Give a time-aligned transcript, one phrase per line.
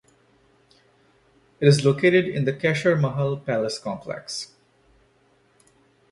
[1.59, 4.55] It is located in the Keshar Mahal palace complex.